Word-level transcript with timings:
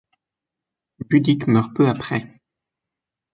Budic 1.09 1.45
meurt 1.45 1.75
peu 1.75 1.87
après. 1.87 2.41